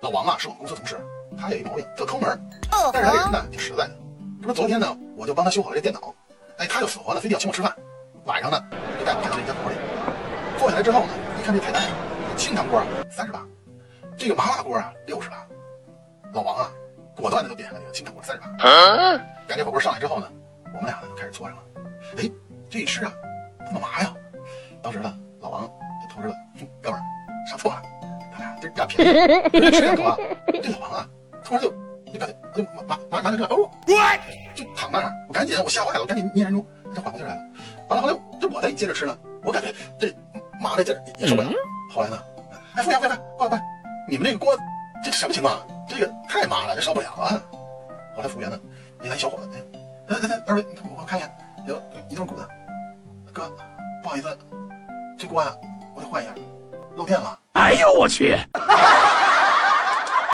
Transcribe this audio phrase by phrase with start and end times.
[0.00, 0.96] 老王啊，是我们公司同事，
[1.36, 2.38] 他有一毛病，特抠门，
[2.92, 3.90] 但是他这人呢挺实在的。
[4.40, 6.14] 这不昨天呢，我就帮他修好了这电脑，
[6.58, 7.74] 哎，他就死活呢，非得要请我吃饭。
[8.24, 8.58] 晚上呢，
[8.98, 9.76] 就带我去他这家锅里，
[10.58, 11.88] 坐下来之后呢，一看这菜单呀，
[12.36, 12.80] 清汤锅
[13.10, 13.44] 三十八，
[14.16, 15.44] 这个麻辣锅啊六十八。
[16.32, 16.70] 老王啊，
[17.16, 18.48] 果断的就点了这个清汤锅三十八。
[19.46, 20.30] 赶这火锅上来之后呢，
[20.72, 21.62] 我们俩呢就开始搓上了。
[22.18, 22.30] 哎，
[22.70, 23.12] 这一吃啊，
[23.66, 24.14] 怎么麻呀？
[24.80, 26.34] 当时呢，老王就透支了，
[26.80, 27.04] 哥们儿
[28.88, 29.06] 便
[29.52, 30.16] 宜，吃两口啊。
[30.62, 31.08] 这老王啊，
[31.44, 31.70] 突然就
[32.12, 33.70] 就感觉就麻麻麻的这哦，
[34.54, 37.40] 就躺那儿，我赶紧我吓坏了，我赶紧捏人中，这缓过劲来了。
[37.88, 40.12] 完了后来这我再接着吃呢，我感觉这
[40.60, 41.48] 麻的劲儿也受不了。
[41.94, 42.18] 后来呢，
[42.74, 43.64] 哎，服务员，服务员，过来过来，
[44.08, 44.56] 你们这个锅
[45.04, 45.60] 这什么情况？
[45.88, 47.40] 这个太麻了，这受不了啊。
[48.14, 48.58] 后来服务员呢，
[49.02, 49.48] 一来小伙子，
[50.08, 50.66] 哎，二位，
[50.98, 51.30] 我看一眼，
[51.66, 52.46] 有一段骨子，
[53.32, 53.50] 哥，
[54.02, 54.36] 不好意思，
[55.18, 55.54] 这锅呀，
[55.94, 56.32] 我得换一下，
[56.98, 57.38] 漏电了。
[57.52, 58.36] 哎呦我去！